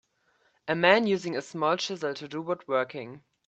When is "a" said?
0.67-0.73, 1.37-1.43